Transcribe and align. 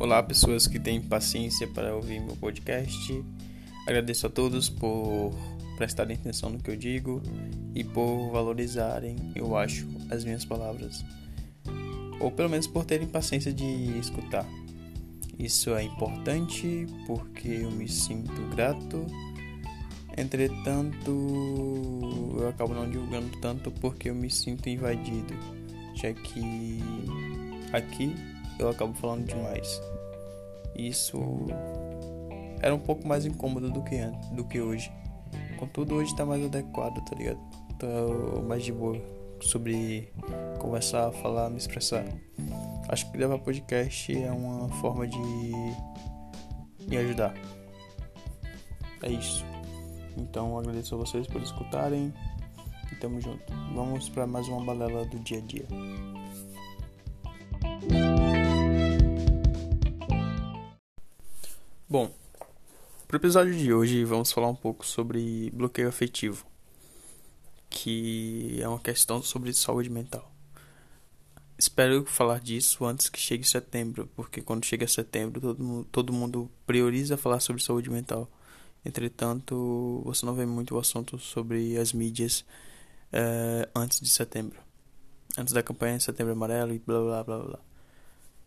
Olá, 0.00 0.22
pessoas 0.22 0.66
que 0.66 0.78
têm 0.78 0.98
paciência 0.98 1.68
para 1.68 1.94
ouvir 1.94 2.20
meu 2.20 2.34
podcast. 2.34 3.22
Agradeço 3.86 4.26
a 4.26 4.30
todos 4.30 4.66
por 4.70 5.30
prestarem 5.76 6.16
atenção 6.16 6.48
no 6.48 6.58
que 6.58 6.70
eu 6.70 6.76
digo 6.76 7.20
e 7.74 7.84
por 7.84 8.30
valorizarem, 8.30 9.14
eu 9.34 9.54
acho, 9.54 9.86
as 10.10 10.24
minhas 10.24 10.42
palavras. 10.42 11.04
Ou 12.18 12.30
pelo 12.30 12.48
menos 12.48 12.66
por 12.66 12.86
terem 12.86 13.06
paciência 13.06 13.52
de 13.52 13.98
escutar. 13.98 14.46
Isso 15.38 15.74
é 15.74 15.82
importante 15.82 16.86
porque 17.06 17.48
eu 17.48 17.70
me 17.70 17.86
sinto 17.86 18.40
grato. 18.56 19.04
Entretanto, 20.16 21.10
eu 22.40 22.48
acabo 22.48 22.72
não 22.72 22.88
divulgando 22.90 23.36
tanto 23.42 23.70
porque 23.70 24.08
eu 24.08 24.14
me 24.14 24.30
sinto 24.30 24.66
invadido, 24.66 25.34
já 25.94 26.10
que 26.14 26.80
aqui 27.70 28.14
eu 28.60 28.68
acabo 28.68 28.92
falando 28.94 29.26
demais. 29.26 29.80
Isso 30.76 31.18
era 32.60 32.74
um 32.74 32.78
pouco 32.78 33.06
mais 33.06 33.24
incômodo 33.24 33.70
do 33.70 33.82
que 33.82 33.96
antes, 33.96 34.28
do 34.30 34.44
que 34.44 34.60
hoje. 34.60 34.92
Contudo, 35.58 35.94
hoje 35.96 36.14
tá 36.14 36.24
mais 36.24 36.44
adequado, 36.44 37.02
tá 37.04 37.16
ligado? 37.16 37.40
Tô 37.78 38.42
mais 38.42 38.64
de 38.64 38.72
boa 38.72 39.00
sobre 39.40 40.12
conversar, 40.58 41.10
falar, 41.12 41.48
me 41.50 41.56
expressar. 41.56 42.04
Acho 42.88 43.10
que 43.10 43.16
gravar 43.16 43.38
podcast 43.38 44.16
é 44.16 44.30
uma 44.30 44.68
forma 44.80 45.06
de 45.06 45.18
me 46.86 46.96
ajudar. 46.98 47.34
É 49.02 49.10
isso. 49.10 49.44
Então 50.16 50.58
agradeço 50.58 50.94
a 50.94 50.98
vocês 50.98 51.26
por 51.26 51.42
escutarem 51.42 52.12
e 52.92 52.94
tamo 52.96 53.20
junto. 53.20 53.40
Vamos 53.74 54.08
para 54.08 54.26
mais 54.26 54.46
uma 54.48 54.62
balela 54.64 55.04
do 55.06 55.18
dia 55.20 55.38
a 55.38 55.40
dia. 55.40 55.66
Bom, 61.90 62.08
para 63.08 63.16
o 63.16 63.18
episódio 63.18 63.52
de 63.52 63.74
hoje 63.74 64.04
vamos 64.04 64.30
falar 64.30 64.46
um 64.46 64.54
pouco 64.54 64.86
sobre 64.86 65.50
bloqueio 65.50 65.88
afetivo, 65.88 66.46
que 67.68 68.60
é 68.62 68.68
uma 68.68 68.78
questão 68.78 69.20
sobre 69.20 69.52
saúde 69.52 69.90
mental. 69.90 70.30
Espero 71.58 72.06
falar 72.06 72.38
disso 72.38 72.84
antes 72.84 73.08
que 73.08 73.18
chegue 73.18 73.42
setembro, 73.42 74.08
porque 74.14 74.40
quando 74.40 74.64
chega 74.64 74.86
setembro 74.86 75.40
todo 75.40 75.64
mundo, 75.64 75.88
todo 75.90 76.12
mundo 76.12 76.48
prioriza 76.64 77.16
falar 77.16 77.40
sobre 77.40 77.60
saúde 77.60 77.90
mental. 77.90 78.30
Entretanto, 78.84 80.00
você 80.04 80.24
não 80.24 80.34
vê 80.36 80.46
muito 80.46 80.76
o 80.76 80.78
assunto 80.78 81.18
sobre 81.18 81.76
as 81.76 81.92
mídias 81.92 82.44
é, 83.12 83.68
antes 83.74 83.98
de 84.00 84.10
setembro, 84.10 84.60
antes 85.36 85.52
da 85.52 85.60
campanha 85.60 85.98
de 85.98 86.04
Setembro 86.04 86.34
Amarelo 86.34 86.72
e 86.72 86.78
blá 86.78 87.00
blá 87.00 87.24
blá 87.24 87.38
blá. 87.40 87.69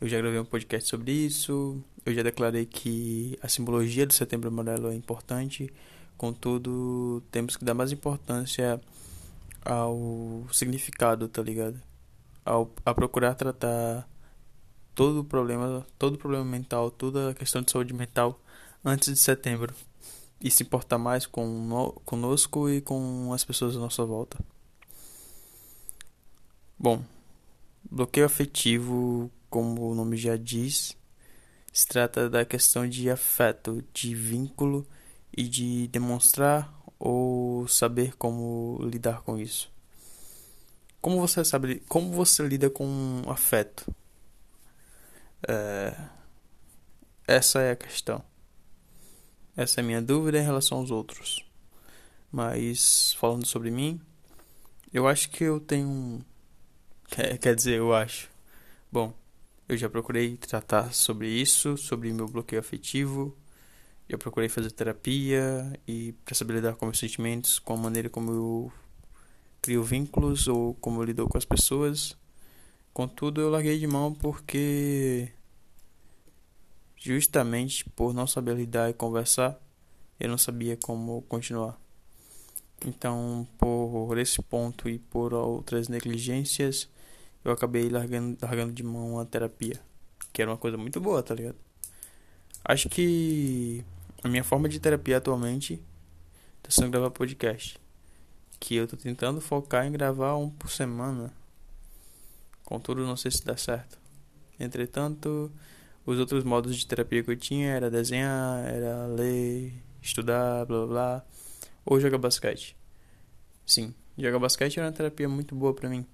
Eu 0.04 0.10
já 0.10 0.18
gravei 0.18 0.38
um 0.38 0.44
podcast 0.44 0.90
sobre 0.90 1.14
isso. 1.14 1.82
Eu 2.06 2.14
já 2.14 2.22
declarei 2.22 2.66
que 2.66 3.40
a 3.42 3.48
simbologia 3.48 4.06
do 4.06 4.12
Setembro 4.12 4.50
Amarelo 4.50 4.92
é 4.92 4.96
importante. 4.96 5.74
Contudo, 6.18 7.24
temos 7.32 7.56
que 7.56 7.64
dar 7.64 7.74
mais 7.74 7.90
importância 7.94 8.82
ao 9.64 10.46
significado, 10.52 11.30
tá 11.30 11.42
ligado? 11.42 11.82
Ao, 12.44 12.70
a 12.86 12.94
procurar 12.94 13.34
tratar 13.36 14.06
todo 14.94 15.22
o 15.22 15.24
problema, 15.24 15.88
todo 15.98 16.16
o 16.16 16.18
problema 16.18 16.44
mental, 16.44 16.92
toda 16.92 17.30
a 17.30 17.34
questão 17.34 17.62
de 17.62 17.72
saúde 17.72 17.94
mental 17.94 18.38
antes 18.84 19.08
de 19.08 19.18
setembro. 19.18 19.74
E 20.42 20.52
se 20.52 20.64
importar 20.64 20.98
mais 20.98 21.26
com 21.26 21.96
conosco 22.04 22.70
e 22.70 22.82
com 22.82 23.32
as 23.32 23.46
pessoas 23.46 23.78
à 23.78 23.80
nossa 23.80 24.04
volta. 24.04 24.38
Bom, 26.78 27.02
bloqueio 27.90 28.26
afetivo 28.26 29.32
como 29.54 29.92
o 29.92 29.94
nome 29.94 30.18
já 30.18 30.36
diz, 30.36 30.98
se 31.72 31.86
trata 31.86 32.28
da 32.28 32.44
questão 32.44 32.90
de 32.90 33.08
afeto, 33.08 33.84
de 33.94 34.16
vínculo 34.16 34.84
e 35.32 35.44
de 35.44 35.88
demonstrar 35.90 36.74
ou 36.98 37.68
saber 37.68 38.16
como 38.16 38.80
lidar 38.82 39.22
com 39.22 39.38
isso. 39.38 39.72
Como 41.00 41.20
você 41.20 41.46
sabe, 41.46 41.84
como 41.88 42.12
você 42.14 42.42
lida 42.48 42.68
com 42.68 43.22
afeto? 43.28 43.96
É, 45.48 45.96
essa 47.28 47.62
é 47.62 47.74
a 47.74 47.76
questão. 47.76 48.24
Essa 49.56 49.82
é 49.82 49.84
a 49.84 49.86
minha 49.86 50.02
dúvida 50.02 50.40
em 50.40 50.44
relação 50.44 50.80
aos 50.80 50.90
outros. 50.90 51.46
Mas 52.32 53.14
falando 53.20 53.46
sobre 53.46 53.70
mim, 53.70 54.02
eu 54.92 55.08
acho 55.08 55.30
que 55.30 55.44
eu 55.44 55.60
tenho. 55.60 56.26
Quer, 57.08 57.38
quer 57.38 57.56
dizer, 57.56 57.78
eu 57.78 57.94
acho. 57.94 58.32
Bom, 58.92 59.14
eu 59.68 59.78
já 59.78 59.90
procurei 59.90 60.38
tratar 60.38 60.94
sobre 60.94 61.28
isso, 61.30 61.78
sobre 61.78 62.12
meu 62.12 62.28
bloqueio 62.28 62.60
afetivo. 62.60 63.38
Já 64.10 64.18
procurei 64.18 64.50
fazer 64.50 64.72
terapia 64.72 65.80
e 65.88 66.14
para 66.26 66.36
saber 66.36 66.56
lidar 66.56 66.76
com 66.76 66.86
meus 66.86 67.00
sentimentos, 67.00 67.60
com 67.60 67.74
a 67.74 67.78
maneira 67.78 68.10
como 68.10 68.32
eu 68.32 68.72
crio 69.62 69.84
vínculos 69.84 70.48
ou 70.48 70.74
como 70.76 71.02
eu 71.02 71.06
lido 71.06 71.28
com 71.28 71.38
as 71.38 71.46
pessoas. 71.46 72.18
Contudo, 72.94 73.42
eu 73.42 73.50
larguei 73.50 73.80
de 73.80 73.88
mão 73.88 74.14
porque 74.14 75.32
justamente 76.98 77.90
por 77.90 78.14
não 78.14 78.28
saber 78.28 78.56
lidar 78.56 78.90
e 78.90 78.94
conversar, 78.94 79.60
eu 80.20 80.30
não 80.30 80.38
sabia 80.38 80.78
como 80.78 81.22
continuar. 81.24 81.80
Então, 82.86 83.48
por 83.58 84.18
esse 84.18 84.42
ponto 84.42 84.90
e 84.90 85.00
por 85.00 85.34
outras 85.34 85.88
negligências, 85.88 86.90
eu 87.44 87.52
acabei 87.52 87.90
largando, 87.90 88.38
largando 88.42 88.74
de 88.74 88.84
mão 88.84 89.20
a 89.20 89.26
terapia, 89.26 89.80
que 90.32 90.42
era 90.42 90.50
uma 90.50 90.58
coisa 90.58 90.78
muito 90.78 91.00
boa, 91.02 91.22
tá 91.22 91.36
ligado? 91.36 91.58
Acho 92.64 92.90
que 92.90 93.84
a 94.24 94.30
minha 94.30 94.44
forma 94.44 94.70
de 94.70 94.80
terapia 94.80 95.18
atualmente 95.18 95.82
tá 96.62 96.72
sendo 96.72 96.92
gravar 96.92 97.12
podcast, 97.12 97.78
que 98.60 98.76
eu 98.76 98.88
tô 98.88 98.96
tentando 98.96 99.42
focar 99.42 99.86
em 99.86 99.92
gravar 99.92 100.38
um 100.38 100.50
por 100.50 100.72
semana. 100.72 101.34
Contudo, 102.64 103.06
não 103.06 103.18
sei 103.18 103.32
se 103.32 103.44
dá 103.44 103.58
certo. 103.58 104.00
Entretanto, 104.58 105.52
os 106.06 106.18
outros 106.20 106.46
modos 106.46 106.78
de 106.78 106.88
terapia 106.88 107.22
que 107.22 107.32
eu 107.32 107.36
tinha 107.36 107.72
era 107.72 107.92
desenhar, 107.92 108.66
era 108.66 109.06
ler, 109.08 109.74
estudar, 110.02 110.66
blá 110.66 110.78
blá, 110.78 110.88
blá 110.88 111.26
ou 111.86 112.00
jogar 112.00 112.18
basquete. 112.18 112.78
Sim, 113.66 113.94
jogar 114.18 114.40
basquete 114.40 114.78
era 114.78 114.88
uma 114.88 114.94
terapia 114.94 115.28
muito 115.28 115.54
boa 115.54 115.74
para 115.74 115.90
mim 115.90 116.06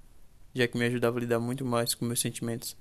já 0.53 0.67
que 0.67 0.77
me 0.77 0.85
ajudava 0.85 1.17
a 1.17 1.21
lidar 1.21 1.39
muito 1.39 1.65
mais 1.65 1.93
com 1.93 2.05
meus 2.05 2.19
sentimentos, 2.19 2.75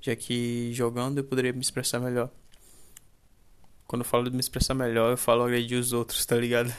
já 0.00 0.14
que 0.14 0.72
jogando 0.72 1.18
eu 1.18 1.24
poderia 1.24 1.52
me 1.52 1.60
expressar 1.60 2.00
melhor. 2.00 2.30
Quando 3.86 4.02
eu 4.02 4.06
falo 4.06 4.24
de 4.24 4.30
me 4.30 4.40
expressar 4.40 4.74
melhor, 4.74 5.12
eu 5.12 5.16
falo 5.16 5.44
agredir 5.44 5.78
os 5.78 5.92
outros, 5.92 6.24
tá 6.26 6.36
ligado? 6.36 6.72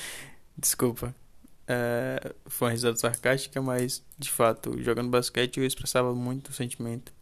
Desculpa. 0.56 1.14
É, 1.66 2.34
foi 2.46 2.68
uma 2.68 2.72
risada 2.72 2.96
sarcástica, 2.96 3.60
mas 3.60 4.02
de 4.18 4.30
fato, 4.30 4.80
jogando 4.82 5.10
basquete 5.10 5.58
eu 5.58 5.66
expressava 5.66 6.14
muito 6.14 6.48
o 6.48 6.52
sentimento. 6.52 7.12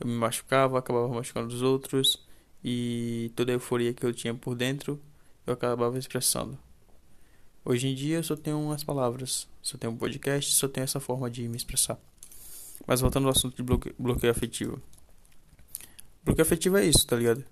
Eu 0.00 0.06
me 0.06 0.14
machucava, 0.14 0.78
acabava 0.78 1.08
machucando 1.08 1.54
os 1.54 1.62
outros 1.62 2.26
e 2.64 3.30
toda 3.36 3.52
a 3.52 3.54
euforia 3.54 3.94
que 3.94 4.04
eu 4.04 4.12
tinha 4.12 4.34
por 4.34 4.54
dentro 4.54 5.00
eu 5.46 5.54
acabava 5.54 5.98
expressando. 5.98 6.58
Hoje 7.68 7.88
em 7.88 7.96
dia 7.96 8.18
eu 8.18 8.22
só 8.22 8.36
tenho 8.36 8.60
umas 8.60 8.84
palavras, 8.84 9.48
só 9.60 9.76
tenho 9.76 9.92
um 9.92 9.96
podcast, 9.96 10.54
só 10.54 10.68
tenho 10.68 10.84
essa 10.84 11.00
forma 11.00 11.28
de 11.28 11.48
me 11.48 11.56
expressar. 11.56 11.98
Mas 12.86 13.00
voltando 13.00 13.24
ao 13.24 13.32
assunto 13.32 13.56
de 13.56 13.62
bloqueio, 13.64 13.92
bloqueio 13.98 14.30
afetivo. 14.30 14.80
Bloqueio 16.24 16.46
afetivo 16.46 16.76
é 16.76 16.86
isso, 16.86 17.04
tá 17.04 17.16
ligado? 17.16 17.44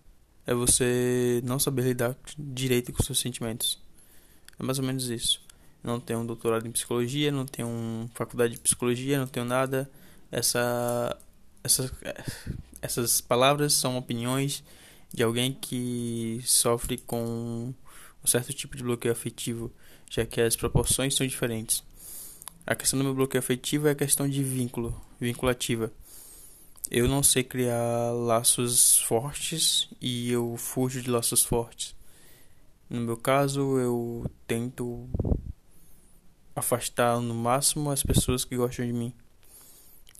É 0.46 0.54
você 0.54 1.42
não 1.42 1.58
saber 1.58 1.82
lidar 1.82 2.16
direito 2.38 2.92
com 2.92 3.02
seus 3.02 3.18
sentimentos. 3.18 3.82
É 4.56 4.62
mais 4.62 4.78
ou 4.78 4.84
menos 4.84 5.08
isso. 5.10 5.42
Não 5.82 5.98
tenho 5.98 6.20
um 6.20 6.26
doutorado 6.26 6.64
em 6.64 6.70
psicologia, 6.70 7.32
não 7.32 7.44
tenho 7.44 7.66
uma 7.66 8.08
faculdade 8.14 8.54
de 8.54 8.60
psicologia, 8.60 9.18
não 9.18 9.26
tenho 9.26 9.44
nada. 9.44 9.90
Essa, 10.30 11.18
essas, 11.64 11.92
essas 12.80 13.20
palavras 13.20 13.72
são 13.72 13.98
opiniões 13.98 14.62
de 15.12 15.24
alguém 15.24 15.52
que 15.52 16.40
sofre 16.44 16.98
com 16.98 17.74
um 18.22 18.26
certo 18.28 18.52
tipo 18.52 18.76
de 18.76 18.84
bloqueio 18.84 19.10
afetivo 19.10 19.72
já 20.10 20.24
que 20.24 20.40
as 20.40 20.56
proporções 20.56 21.14
são 21.14 21.26
diferentes. 21.26 21.82
A 22.66 22.74
questão 22.74 22.98
do 22.98 23.04
meu 23.04 23.14
bloqueio 23.14 23.40
afetivo 23.40 23.88
é 23.88 23.90
a 23.90 23.94
questão 23.94 24.28
de 24.28 24.42
vínculo, 24.42 24.98
vinculativa. 25.20 25.92
Eu 26.90 27.08
não 27.08 27.22
sei 27.22 27.42
criar 27.42 28.12
laços 28.12 28.98
fortes 29.00 29.88
e 30.00 30.30
eu 30.30 30.56
fujo 30.56 31.02
de 31.02 31.10
laços 31.10 31.42
fortes. 31.42 31.94
No 32.88 33.00
meu 33.00 33.16
caso, 33.16 33.78
eu 33.78 34.30
tento 34.46 35.08
afastar 36.54 37.20
no 37.20 37.34
máximo 37.34 37.90
as 37.90 38.02
pessoas 38.02 38.44
que 38.44 38.56
gostam 38.56 38.86
de 38.86 38.92
mim. 38.92 39.12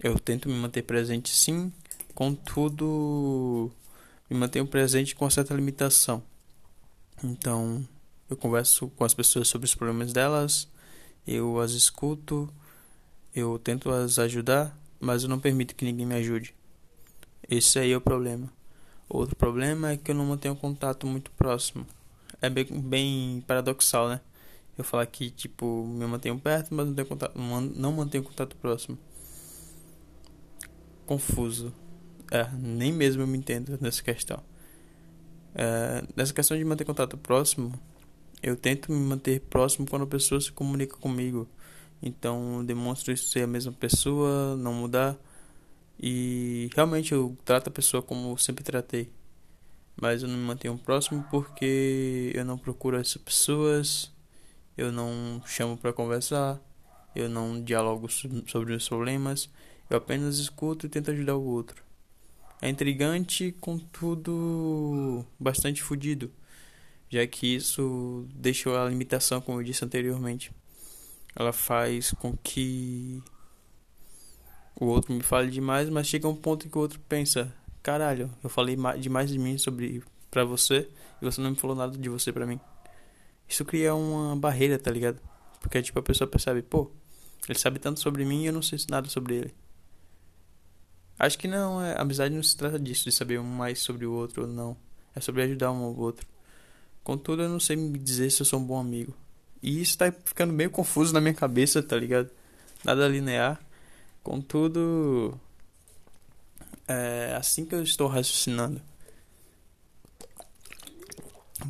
Eu 0.03 0.19
tento 0.19 0.49
me 0.49 0.55
manter 0.55 0.83
presente 0.83 1.31
sim, 1.31 1.73
contudo, 2.15 3.71
me 4.29 4.37
mantenho 4.37 4.67
presente 4.67 5.15
com 5.15 5.29
certa 5.31 5.55
limitação. 5.55 6.23
Então, 7.23 7.87
eu 8.35 8.39
converso 8.39 8.89
com 8.89 9.05
as 9.05 9.15
pessoas 9.15 9.49
sobre 9.49 9.65
os 9.65 9.75
problemas 9.75 10.13
delas, 10.13 10.69
eu 11.27 11.59
as 11.61 11.73
escuto, 11.73 12.53
eu 13.35 13.59
tento 13.59 13.91
as 13.91 14.19
ajudar, 14.19 14.77
mas 15.01 15.23
eu 15.23 15.29
não 15.29 15.39
permito 15.39 15.75
que 15.75 15.85
ninguém 15.85 16.05
me 16.05 16.15
ajude. 16.15 16.55
Esse 17.49 17.79
aí 17.79 17.93
é 17.93 17.97
o 17.97 18.01
problema. 18.01 18.53
Outro 19.09 19.37
problema 19.37 19.93
é 19.93 19.97
que 19.97 20.11
eu 20.11 20.15
não 20.15 20.27
mantenho 20.27 20.57
contato 20.57 21.07
muito 21.07 21.31
próximo. 21.33 21.87
É 22.41 22.51
bem, 22.51 22.65
bem 22.65 23.45
paradoxal, 23.47 24.09
né? 24.09 24.21
Eu 24.77 24.83
falar 24.83 25.07
que, 25.07 25.31
tipo, 25.31 25.87
me 25.87 26.05
mantenho 26.07 26.39
perto, 26.39 26.75
mas 26.75 26.87
não, 26.87 26.95
tenho 26.95 27.07
contato, 27.07 27.39
não 27.39 27.93
mantenho 27.93 28.25
contato 28.25 28.57
próximo. 28.57 28.99
Confuso. 31.07 31.73
É, 32.31 32.49
nem 32.59 32.93
mesmo 32.93 33.23
eu 33.23 33.27
me 33.27 33.39
entendo 33.39 33.79
nessa 33.81 34.03
questão. 34.03 34.43
É, 35.55 36.03
nessa 36.17 36.33
questão 36.33 36.57
de 36.57 36.65
manter 36.65 36.85
contato 36.85 37.17
próximo, 37.17 37.73
eu 38.45 38.55
tento 38.57 38.93
me 38.93 38.99
manter 38.99 39.41
próximo 39.41 39.87
quando 39.89 40.03
a 40.03 40.07
pessoa 40.07 40.39
se 40.39 40.53
comunica 40.53 40.97
comigo. 40.99 41.49
Então, 42.03 42.63
demonstro 42.63 43.17
ser 43.17 43.45
a 43.45 43.47
mesma 43.47 43.73
pessoa, 43.73 44.55
não 44.57 44.75
mudar. 44.75 45.17
E 45.99 46.69
realmente 46.75 47.13
eu 47.13 47.35
trato 47.43 47.69
a 47.69 47.73
pessoa 47.73 48.03
como 48.03 48.33
eu 48.33 48.37
sempre 48.37 48.63
tratei. 48.63 49.11
Mas 49.97 50.23
eu 50.23 50.29
não 50.29 50.37
me 50.37 50.45
mantenho 50.45 50.77
próximo 50.77 51.25
porque 51.31 52.33
eu 52.35 52.45
não 52.45 52.59
procuro 52.59 52.99
essas 52.99 53.17
pessoas, 53.17 54.13
eu 54.77 54.93
não 54.93 55.41
chamo 55.47 55.79
para 55.79 55.93
conversar, 55.93 56.61
eu 57.17 57.31
não 57.31 57.63
dialogo 57.63 58.09
sobre 58.47 58.75
os 58.75 58.87
problemas, 58.87 59.49
eu 59.89 59.97
apenas 59.97 60.37
escuto 60.37 60.85
e 60.85 60.89
tento 60.91 61.11
ajudar 61.11 61.37
o 61.37 61.45
outro. 61.45 61.83
É 62.61 62.69
intrigante, 62.69 63.53
contudo 63.59 65.25
bastante 65.41 65.83
fodido, 65.83 66.31
já 67.15 67.27
que 67.29 67.55
isso 67.55 68.27
deixa 68.35 68.71
a 68.71 68.89
limitação, 68.89 69.41
como 69.41 69.61
eu 69.61 69.65
disse 69.65 69.85
anteriormente. 69.85 70.51
Ela 71.37 71.53
faz 71.53 72.13
com 72.13 72.37
que 72.37 73.23
o 74.81 74.87
outro 74.87 75.13
me 75.15 75.23
fale 75.23 75.49
demais, 75.51 75.89
mas 75.89 76.09
chega 76.09 76.29
um 76.29 76.35
ponto 76.35 76.67
em 76.67 76.71
que 76.71 76.77
o 76.77 76.81
outro 76.81 76.99
pensa: 77.09 77.55
caralho, 77.83 78.31
eu 78.43 78.51
falei 78.51 78.77
demais 78.99 79.31
de 79.31 79.39
mim 79.39 79.57
sobre 79.59 80.03
para 80.31 80.45
você 80.45 80.89
e 81.23 81.25
você 81.25 81.41
não 81.41 81.51
me 81.51 81.57
falou 81.57 81.77
nada 81.77 81.97
de 81.97 82.09
você 82.09 82.33
para 82.33 82.47
mim. 82.47 82.59
Isso 83.49 83.65
cria 83.65 83.95
uma 83.95 84.35
barreira, 84.35 84.77
tá 84.79 84.91
ligado? 84.91 85.21
Porque 85.61 85.81
tipo 85.81 85.99
a 85.99 86.03
pessoa 86.03 86.27
percebe, 86.27 86.63
pô, 86.63 86.91
ele 87.49 87.59
sabe 87.59 87.79
tanto 87.79 88.01
sobre 88.01 88.25
mim 88.25 88.43
e 88.43 88.47
eu 88.47 88.53
não 88.53 88.63
sei 88.63 88.79
nada 88.89 89.09
sobre 89.09 89.37
ele. 89.37 89.55
Acho 91.17 91.39
que 91.39 91.47
não, 91.47 91.81
é, 91.81 91.95
amizade 91.97 92.35
não 92.35 92.43
se 92.43 92.57
trata 92.57 92.77
disso, 92.77 93.05
de 93.05 93.13
saber 93.13 93.39
um 93.39 93.45
mais 93.45 93.79
sobre 93.79 94.05
o 94.05 94.13
outro 94.13 94.43
ou 94.43 94.49
não. 94.49 94.77
É 95.15 95.21
sobre 95.21 95.43
ajudar 95.43 95.71
um 95.71 95.85
ao 95.85 95.97
outro. 95.97 96.27
Contudo, 97.05 97.43
eu 97.43 97.49
não 97.51 97.61
sei 97.61 97.77
me 97.77 97.99
dizer 97.99 98.31
se 98.31 98.41
eu 98.41 98.47
sou 98.47 98.59
um 98.59 98.65
bom 98.65 98.81
amigo. 98.81 99.15
E 99.63 99.81
isso 99.81 99.97
tá 99.99 100.11
ficando 100.25 100.53
meio 100.53 100.71
confuso 100.71 101.13
na 101.13 101.21
minha 101.21 101.35
cabeça, 101.35 101.83
tá 101.83 101.97
ligado? 101.97 102.31
Nada 102.83 103.07
linear. 103.07 103.61
Contudo, 104.23 105.39
é 106.89 107.35
assim 107.37 107.67
que 107.67 107.75
eu 107.75 107.83
estou 107.83 108.09
raciocinando. 108.09 108.81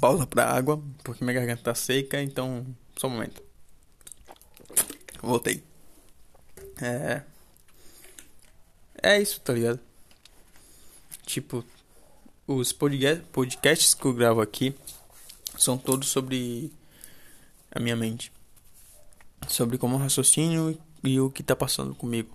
Pausa 0.00 0.26
pra 0.26 0.50
água, 0.50 0.82
porque 1.02 1.24
minha 1.24 1.34
garganta 1.34 1.62
tá 1.62 1.74
seca, 1.74 2.22
então. 2.22 2.66
Só 2.96 3.08
um 3.08 3.10
momento. 3.10 3.42
Voltei. 5.20 5.62
É. 6.80 7.22
É 9.02 9.20
isso, 9.20 9.40
tá 9.40 9.52
ligado? 9.52 9.80
Tipo, 11.26 11.64
os 12.46 12.72
podcasts 12.72 13.94
que 13.94 14.04
eu 14.04 14.12
gravo 14.12 14.40
aqui 14.40 14.74
são 15.56 15.76
todos 15.78 16.08
sobre 16.08 16.72
a 17.70 17.80
minha 17.80 17.96
mente. 17.96 18.32
Sobre 19.48 19.78
como 19.78 19.96
eu 19.96 20.00
raciocínio 20.00 20.78
e 21.02 21.20
o 21.20 21.30
que 21.30 21.42
tá 21.42 21.54
passando 21.54 21.94
comigo. 21.94 22.34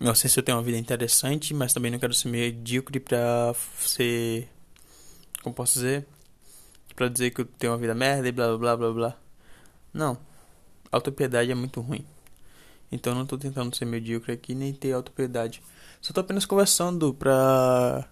Não 0.00 0.14
sei 0.14 0.28
se 0.28 0.38
eu 0.38 0.42
tenho 0.42 0.58
uma 0.58 0.64
vida 0.64 0.76
interessante, 0.76 1.54
mas 1.54 1.72
também 1.72 1.90
não 1.90 1.98
quero 1.98 2.12
ser 2.12 2.28
medíocre 2.28 3.00
pra 3.00 3.54
ser. 3.78 4.48
Como 5.42 5.54
posso 5.54 5.74
dizer? 5.74 6.06
Pra 6.94 7.08
dizer 7.08 7.30
que 7.30 7.40
eu 7.40 7.44
tenho 7.44 7.72
uma 7.72 7.78
vida 7.78 7.94
merda 7.94 8.28
e 8.28 8.32
blá 8.32 8.56
blá 8.58 8.76
blá 8.76 8.92
blá. 8.92 9.16
Não. 9.92 10.18
Autopiedade 10.92 11.50
é 11.50 11.54
muito 11.54 11.80
ruim. 11.80 12.04
Então 12.90 13.12
eu 13.12 13.18
não 13.18 13.26
tô 13.26 13.38
tentando 13.38 13.74
ser 13.74 13.84
medíocre 13.84 14.32
aqui 14.32 14.54
nem 14.54 14.72
ter 14.72 14.92
autopiedade. 14.92 15.62
Só 16.00 16.12
tô 16.12 16.20
apenas 16.20 16.44
conversando 16.44 17.14
pra. 17.14 18.06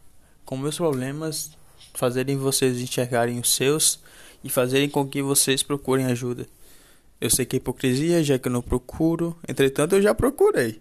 com 0.44 0.56
meus 0.56 0.76
problemas 0.76 1.56
fazerem 1.92 2.36
vocês 2.36 2.80
enxergarem 2.80 3.38
os 3.38 3.54
seus 3.54 4.00
e 4.42 4.48
fazerem 4.48 4.88
com 4.88 5.06
que 5.06 5.22
vocês 5.22 5.62
procurem 5.62 6.06
ajuda. 6.06 6.46
Eu 7.20 7.30
sei 7.30 7.46
que 7.46 7.56
é 7.56 7.58
hipocrisia, 7.58 8.22
já 8.22 8.38
que 8.38 8.48
eu 8.48 8.52
não 8.52 8.62
procuro, 8.62 9.36
entretanto 9.48 9.94
eu 9.94 10.02
já 10.02 10.14
procurei. 10.14 10.80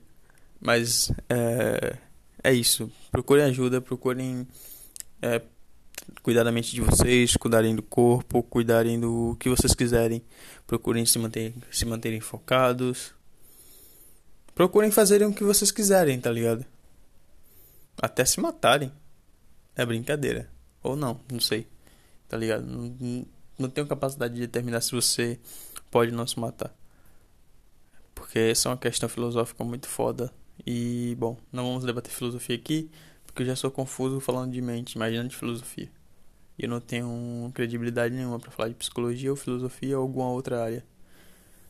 Mas 0.59 1.11
é, 1.29 1.97
é 2.43 2.53
isso. 2.53 2.91
Procurem 3.11 3.45
ajuda, 3.45 3.79
procurem 3.81 4.47
é, 5.21 5.41
cuidar 6.21 6.43
da 6.43 6.51
mente 6.51 6.71
de 6.71 6.81
vocês, 6.81 7.35
cuidarem 7.37 7.75
do 7.75 7.83
corpo, 7.83 8.43
cuidarem 8.43 8.99
do 8.99 9.35
que 9.39 9.49
vocês 9.49 9.73
quiserem. 9.73 10.21
Procurem 10.67 11.05
se, 11.05 11.17
manter, 11.19 11.53
se 11.71 11.85
manterem 11.85 12.19
focados. 12.19 13.13
Procurem 14.53 14.91
fazerem 14.91 15.27
o 15.27 15.33
que 15.33 15.43
vocês 15.43 15.71
quiserem, 15.71 16.19
tá 16.19 16.31
ligado? 16.31 16.65
Até 18.01 18.25
se 18.25 18.39
matarem. 18.39 18.91
É 19.75 19.85
brincadeira. 19.85 20.52
Ou 20.83 20.95
não, 20.95 21.19
não 21.31 21.39
sei. 21.39 21.67
Tá 22.27 22.37
ligado? 22.37 22.65
Não, 22.65 23.25
não 23.57 23.69
tenho 23.69 23.87
capacidade 23.87 24.33
de 24.35 24.41
determinar 24.41 24.81
se 24.81 24.91
você 24.91 25.39
pode 25.89 26.11
não 26.11 26.27
se 26.27 26.39
matar. 26.39 26.75
Porque 28.13 28.37
essa 28.39 28.67
é 28.67 28.71
uma 28.71 28.77
questão 28.77 29.07
filosófica 29.07 29.63
muito 29.63 29.87
foda 29.87 30.31
e, 30.65 31.15
bom, 31.19 31.37
não 31.51 31.65
vamos 31.67 31.85
debater 31.85 32.11
filosofia 32.11 32.55
aqui, 32.55 32.89
porque 33.25 33.43
eu 33.43 33.47
já 33.47 33.55
sou 33.55 33.71
confuso 33.71 34.19
falando 34.19 34.51
de 34.51 34.61
mente, 34.61 34.93
imaginando 34.93 35.29
de 35.29 35.35
filosofia. 35.35 35.89
E 36.57 36.63
eu 36.63 36.69
não 36.69 36.79
tenho 36.79 37.51
credibilidade 37.53 38.13
nenhuma 38.13 38.39
para 38.39 38.51
falar 38.51 38.69
de 38.69 38.75
psicologia 38.75 39.31
ou 39.31 39.35
filosofia 39.35 39.97
ou 39.97 40.03
alguma 40.03 40.29
outra 40.29 40.63
área. 40.63 40.85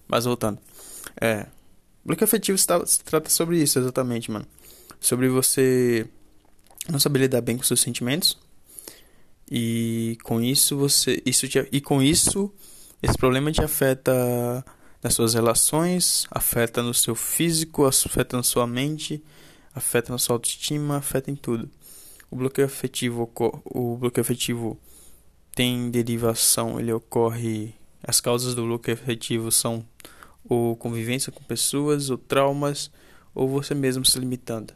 Mas 0.08 0.26
voltando. 0.26 0.60
É. 1.20 1.48
Bloqueio 2.04 2.26
afetivo 2.26 2.58
se, 2.58 2.68
se 2.86 3.04
trata 3.04 3.30
sobre 3.30 3.62
isso, 3.62 3.80
exatamente, 3.80 4.30
mano. 4.30 4.46
Sobre 5.00 5.30
você 5.30 6.06
não 6.90 7.00
saber 7.00 7.20
lidar 7.20 7.42
bem 7.42 7.58
com 7.58 7.64
seus 7.64 7.80
sentimentos. 7.80 8.38
E 9.56 10.18
com 10.24 10.42
isso 10.42 10.76
você. 10.76 11.22
Isso 11.24 11.48
te, 11.48 11.70
e 11.72 11.80
com 11.80 12.02
isso, 12.02 12.52
esse 13.04 13.16
problema 13.16 13.52
te 13.52 13.62
afeta 13.62 14.66
nas 15.04 15.14
suas 15.14 15.36
relações, 15.36 16.26
afeta 16.32 16.82
no 16.82 16.92
seu 16.92 17.14
físico, 17.14 17.86
afeta 17.86 18.36
na 18.36 18.42
sua 18.42 18.66
mente, 18.66 19.24
afeta 19.76 20.12
na 20.12 20.18
sua 20.18 20.38
autoestima, 20.38 20.98
afeta 20.98 21.30
em 21.30 21.36
tudo. 21.36 21.70
O 22.32 22.36
bloqueio 22.36 22.66
afetivo, 22.66 23.32
o 23.66 23.96
bloqueio 23.96 24.24
afetivo 24.24 24.76
tem 25.54 25.92
derivação, 25.92 26.80
ele 26.80 26.92
ocorre. 26.92 27.76
As 28.02 28.20
causas 28.20 28.56
do 28.56 28.64
bloqueio 28.66 28.98
afetivo 28.98 29.52
são 29.52 29.86
ou 30.50 30.76
convivência 30.76 31.32
com 31.32 31.44
pessoas, 31.44 32.10
ou 32.10 32.18
traumas, 32.18 32.90
ou 33.36 33.48
você 33.48 33.76
mesmo 33.76 34.04
se 34.04 34.18
limitando. 34.18 34.74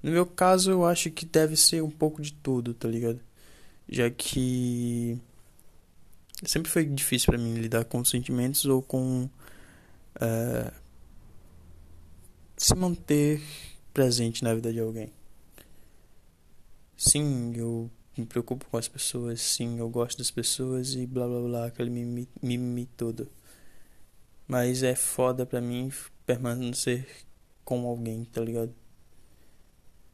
No 0.00 0.12
meu 0.12 0.24
caso, 0.24 0.70
eu 0.70 0.86
acho 0.86 1.10
que 1.10 1.26
deve 1.26 1.56
ser 1.56 1.82
um 1.82 1.90
pouco 1.90 2.22
de 2.22 2.32
tudo, 2.32 2.72
tá 2.72 2.86
ligado? 2.86 3.20
Já 3.92 4.10
que 4.10 5.20
sempre 6.42 6.72
foi 6.72 6.86
difícil 6.86 7.26
para 7.26 7.36
mim 7.36 7.52
lidar 7.56 7.84
com 7.84 8.02
sentimentos 8.02 8.64
ou 8.64 8.80
com 8.80 9.28
uh, 10.16 10.72
se 12.56 12.74
manter 12.74 13.42
presente 13.92 14.42
na 14.42 14.54
vida 14.54 14.72
de 14.72 14.80
alguém. 14.80 15.12
Sim, 16.96 17.52
eu 17.54 17.90
me 18.16 18.24
preocupo 18.24 18.64
com 18.70 18.78
as 18.78 18.88
pessoas, 18.88 19.42
sim, 19.42 19.78
eu 19.78 19.90
gosto 19.90 20.16
das 20.16 20.30
pessoas 20.30 20.94
e 20.94 21.06
blá 21.06 21.28
blá 21.28 21.40
blá, 21.42 21.66
aquele 21.66 21.90
mimimi, 21.90 22.26
mimimi 22.40 22.86
todo. 22.96 23.28
Mas 24.48 24.82
é 24.82 24.94
foda 24.94 25.44
pra 25.44 25.60
mim 25.60 25.92
permanecer 26.24 27.06
com 27.62 27.86
alguém, 27.86 28.24
tá 28.24 28.40
ligado? 28.40 28.74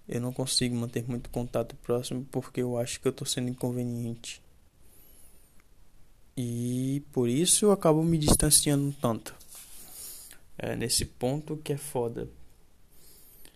Eu 0.08 0.20
não 0.20 0.32
consigo 0.32 0.74
manter 0.74 1.06
muito 1.06 1.28
contato 1.30 1.76
próximo 1.76 2.26
porque 2.30 2.62
eu 2.62 2.78
acho 2.78 3.00
que 3.00 3.06
eu 3.06 3.12
tô 3.12 3.24
sendo 3.24 3.50
inconveniente. 3.50 4.42
E 6.36 7.02
por 7.12 7.28
isso 7.28 7.66
eu 7.66 7.72
acabo 7.72 8.02
me 8.02 8.16
distanciando 8.16 8.94
tanto 9.00 9.34
é, 10.58 10.74
nesse 10.74 11.04
ponto 11.04 11.56
que 11.56 11.72
é 11.72 11.76
foda. 11.76 12.28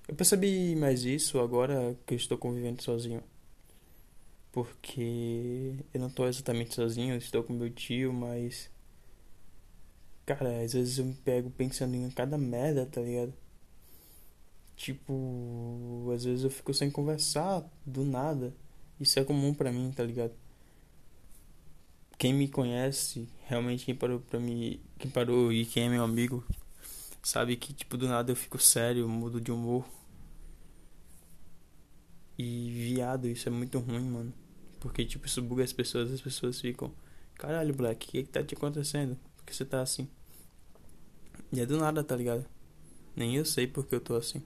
Eu 0.07 0.15
percebi 0.15 0.77
mais 0.77 1.05
isso 1.05 1.41
agora 1.41 1.97
que 2.07 2.15
eu 2.15 2.17
estou 2.17 2.39
convivendo 2.39 2.83
sozinho. 2.83 3.23
Porque 4.53 5.75
eu 5.95 6.01
não 6.01 6.09
estou 6.09 6.29
exatamente 6.29 6.75
sozinho, 6.75 7.17
estou 7.17 7.43
com 7.43 7.53
meu 7.53 7.71
tio, 7.71 8.13
mas. 8.13 8.71
Cara, 10.27 10.63
às 10.63 10.75
vezes 10.75 10.99
eu 10.99 11.07
me 11.07 11.15
pego 11.15 11.51
pensando 11.51 11.95
em 11.95 12.11
cada 12.11 12.37
merda, 12.37 12.87
tá 12.87 13.01
ligado? 13.01 13.33
Tipo, 14.77 16.11
às 16.15 16.25
vezes 16.25 16.45
eu 16.45 16.51
fico 16.51 16.75
sem 16.75 16.91
conversar 16.91 17.65
do 17.87 18.05
nada. 18.05 18.55
Isso 19.01 19.19
é 19.19 19.25
comum 19.25 19.55
pra 19.55 19.73
mim, 19.73 19.93
tá 19.93 20.05
ligado? 20.05 20.33
Quem 22.19 22.33
me 22.33 22.49
conhece, 22.49 23.29
realmente 23.47 23.85
quem 23.85 23.95
parou 23.95 24.21
pra 24.21 24.39
mim, 24.39 24.81
quem 24.99 25.11
parou 25.11 25.53
e 25.53 25.67
quem 25.67 25.87
é 25.87 25.89
meu 25.89 26.05
amigo, 26.05 26.45
Sabe 27.23 27.57
que, 27.57 27.73
tipo, 27.73 27.97
do 27.97 28.09
nada 28.09 28.33
eu 28.33 28.37
fico 28.37 28.59
sério, 28.59 29.09
mudo 29.09 29.41
de 29.41 29.53
humor. 29.53 29.87
E 32.37 32.71
viado, 32.73 33.29
isso 33.29 33.49
é 33.49 33.53
muito 33.53 33.79
ruim, 33.79 34.11
mano. 34.11 34.35
Porque, 34.81 35.05
tipo, 35.05 35.27
isso 35.27 35.41
buga 35.41 35.63
as 35.63 35.73
pessoas, 35.73 36.11
as 36.11 36.21
pessoas 36.21 36.61
ficam. 36.61 36.93
Caralho, 37.35 37.73
Black, 37.75 38.09
o 38.09 38.11
que, 38.11 38.23
que 38.25 38.29
tá 38.29 38.43
te 38.43 38.55
acontecendo? 38.55 39.17
Por 39.37 39.45
que 39.45 39.55
você 39.55 39.65
tá 39.65 39.81
assim? 39.81 40.09
E 41.53 41.61
é 41.61 41.67
do 41.67 41.79
nada, 41.79 42.03
tá 42.03 42.17
ligado? 42.17 42.45
Nem 43.15 43.37
eu 43.37 43.45
sei 43.45 43.69
porque 43.69 43.95
eu 43.95 44.01
tô 44.01 44.17
assim. 44.17 44.43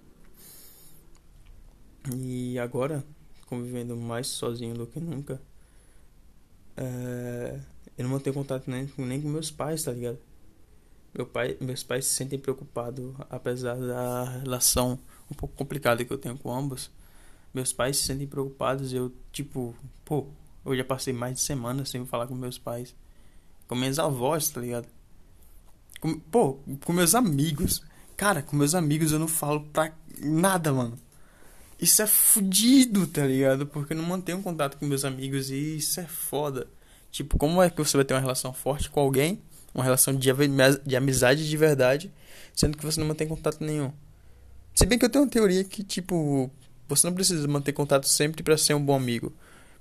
E 2.15 2.59
agora, 2.59 3.05
convivendo 3.47 3.97
mais 3.97 4.27
sozinho 4.27 4.75
do 4.75 4.87
que 4.87 5.01
nunca, 5.01 5.41
é... 6.77 7.59
eu 7.97 8.05
não 8.05 8.11
mantenho 8.11 8.35
contato 8.35 8.71
nem, 8.71 8.91
nem 8.99 9.21
com 9.21 9.29
meus 9.29 9.51
pais, 9.51 9.83
tá 9.83 9.93
ligado? 9.93 10.19
Meu 11.15 11.27
pai, 11.27 11.57
meus 11.61 11.83
pais 11.83 12.05
se 12.05 12.15
sentem 12.15 12.39
preocupados, 12.39 13.15
apesar 13.31 13.75
da 13.77 14.25
relação 14.41 14.99
um 15.31 15.35
pouco 15.35 15.55
complicada 15.57 16.05
que 16.05 16.13
eu 16.13 16.19
tenho 16.19 16.37
com 16.37 16.53
ambos. 16.53 16.91
Meus 17.55 17.73
pais 17.73 17.97
se 17.97 18.05
sentem 18.05 18.27
preocupados. 18.27 18.93
Eu, 18.93 19.11
tipo, 19.33 19.75
pô, 20.05 20.27
eu 20.65 20.77
já 20.77 20.85
passei 20.85 21.13
mais 21.13 21.37
de 21.37 21.41
semana 21.41 21.87
sem 21.87 22.05
falar 22.05 22.27
com 22.27 22.35
meus 22.35 22.59
pais. 22.59 22.95
Com 23.67 23.75
minhas 23.75 23.99
avós, 23.99 24.51
tá 24.51 24.61
ligado? 24.61 24.87
Com, 26.01 26.19
pô, 26.21 26.59
com 26.85 26.93
meus 26.93 27.15
amigos. 27.15 27.83
Cara, 28.17 28.43
com 28.43 28.55
meus 28.55 28.75
amigos 28.75 29.11
eu 29.11 29.19
não 29.19 29.29
falo 29.29 29.63
pra 29.73 29.93
nada, 30.21 30.73
mano. 30.73 30.99
Isso 31.81 32.01
é 32.01 32.07
fudido, 32.07 33.07
tá 33.07 33.27
ligado? 33.27 33.67
Porque 33.67 33.93
eu 33.93 33.97
não 33.97 34.05
mantenho 34.05 34.43
contato 34.43 34.79
com 34.79 34.87
meus 34.87 35.05
amigos 35.05 35.51
e 35.51 35.77
isso 35.77 36.01
é 36.01 36.07
foda. 36.07 36.67
Tipo, 37.11 37.39
como 37.39 37.63
é 37.63 37.69
que 37.69 37.77
você 37.77 37.97
vai 37.97 38.05
ter 38.05 38.15
uma 38.15 38.21
relação 38.21 38.53
forte 38.53 38.89
com 38.89 39.01
alguém? 39.01 39.41
Uma 39.75 39.85
relação 39.85 40.15
de, 40.15 40.31
de 40.85 40.97
amizade 40.97 41.49
de 41.49 41.57
verdade, 41.57 42.11
sendo 42.55 42.79
que 42.79 42.85
você 42.85 42.99
não 42.99 43.07
mantém 43.07 43.29
contato 43.29 43.63
nenhum. 43.63 43.93
Se 44.75 44.87
bem 44.87 44.99
que 44.99 45.05
eu 45.05 45.11
tenho 45.11 45.25
uma 45.25 45.31
teoria 45.31 45.65
que, 45.65 45.83
tipo, 45.83 46.51
você 46.89 47.07
não 47.07 47.15
precisa 47.15 47.47
manter 47.47 47.73
contato 47.73 48.07
sempre 48.07 48.43
para 48.43 48.57
ser 48.57 48.75
um 48.75 48.85
bom 48.85 48.95
amigo. 48.95 49.33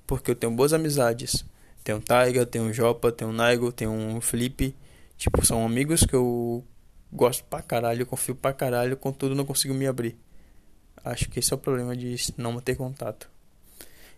Porque 0.06 0.30
eu 0.30 0.34
tenho 0.34 0.52
boas 0.52 0.72
amizades. 0.72 1.44
Tenho 1.82 1.98
um 1.98 2.00
Taiga, 2.00 2.44
tenho 2.44 2.64
um 2.64 2.72
Jopa, 2.72 3.12
tenho 3.12 3.30
um 3.30 3.34
Naigo, 3.34 3.72
tenho 3.72 3.90
um 3.90 4.20
Felipe. 4.20 4.74
Tipo, 5.16 5.44
são 5.44 5.64
amigos 5.64 6.04
que 6.04 6.14
eu 6.14 6.64
gosto 7.12 7.44
pra 7.44 7.62
caralho, 7.62 8.04
confio 8.04 8.34
pra 8.34 8.52
caralho, 8.52 8.96
contudo 8.96 9.34
não 9.34 9.44
consigo 9.44 9.72
me 9.72 9.86
abrir. 9.86 10.16
Acho 11.06 11.30
que 11.30 11.38
esse 11.38 11.52
é 11.52 11.56
o 11.56 11.58
problema 11.58 11.96
de 11.96 12.16
não 12.36 12.52
manter 12.52 12.76
contato. 12.76 13.30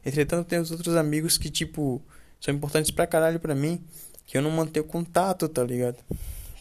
Entretanto, 0.04 0.48
tem 0.48 0.58
os 0.58 0.70
outros 0.70 0.96
amigos 0.96 1.36
que, 1.36 1.50
tipo, 1.50 2.00
são 2.40 2.54
importantes 2.54 2.90
pra 2.90 3.06
caralho 3.06 3.38
pra 3.38 3.54
mim, 3.54 3.84
que 4.24 4.38
eu 4.38 4.42
não 4.42 4.50
mantenho 4.50 4.86
contato, 4.86 5.46
tá 5.50 5.62
ligado? 5.62 5.98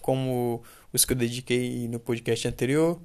Como 0.01 0.61
os 0.91 1.05
que 1.05 1.13
eu 1.13 1.17
dediquei 1.17 1.87
no 1.87 1.97
podcast 1.97 2.45
anterior, 2.45 2.99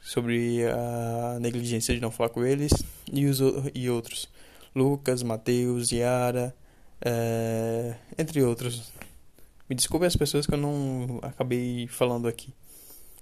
sobre 0.00 0.66
a 0.66 1.38
negligência 1.40 1.94
de 1.94 2.00
não 2.00 2.10
falar 2.10 2.30
com 2.30 2.44
eles, 2.44 2.72
e, 3.12 3.26
os, 3.26 3.38
e 3.72 3.88
outros. 3.88 4.28
Lucas, 4.74 5.22
Mateus, 5.22 5.92
Yara, 5.92 6.52
é, 7.00 7.94
entre 8.18 8.42
outros. 8.42 8.90
Me 9.70 9.76
desculpe 9.76 10.06
as 10.06 10.16
pessoas 10.16 10.44
que 10.44 10.54
eu 10.54 10.58
não 10.58 11.20
acabei 11.22 11.86
falando 11.86 12.26
aqui. 12.26 12.52